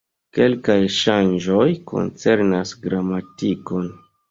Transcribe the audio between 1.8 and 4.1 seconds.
koncernas gramatikon.